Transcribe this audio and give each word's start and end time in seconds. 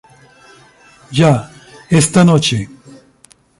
ya. 1.11 1.51
esta 1.91 2.25
noche. 2.25 2.67